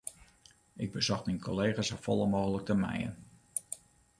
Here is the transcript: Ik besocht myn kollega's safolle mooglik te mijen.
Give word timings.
Ik 0.83 0.89
besocht 0.95 1.25
myn 1.27 1.43
kollega's 1.47 1.89
safolle 1.91 2.27
mooglik 2.33 2.65
te 2.71 2.75
mijen. 2.83 3.13